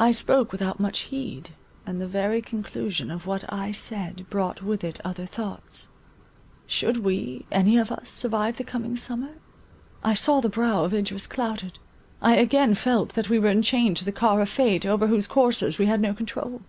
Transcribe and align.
I 0.00 0.10
spoke 0.10 0.52
without 0.52 0.80
much 0.80 1.00
heed, 1.00 1.50
and 1.84 2.00
the 2.00 2.06
very 2.06 2.40
conclusion 2.40 3.10
of 3.10 3.26
what 3.26 3.44
I 3.52 3.72
said 3.72 4.24
brought 4.30 4.62
with 4.62 4.82
it 4.82 5.02
other 5.04 5.26
thoughts. 5.26 5.88
Should 6.66 7.04
we, 7.04 7.44
any 7.52 7.76
of 7.76 7.92
us, 7.92 8.08
survive 8.08 8.56
the 8.56 8.64
coming 8.64 8.96
summer? 8.96 9.32
I 10.02 10.14
saw 10.14 10.40
the 10.40 10.48
brow 10.48 10.82
of 10.84 10.94
Idris 10.94 11.26
clouded; 11.26 11.78
I 12.22 12.36
again 12.36 12.74
felt, 12.74 13.10
that 13.10 13.28
we 13.28 13.38
were 13.38 13.50
enchained 13.50 13.98
to 13.98 14.04
the 14.06 14.12
car 14.12 14.40
of 14.40 14.48
fate, 14.48 14.86
over 14.86 15.08
whose 15.08 15.26
coursers 15.26 15.76
we 15.76 15.84
had 15.84 16.00
no 16.00 16.14
control. 16.14 16.62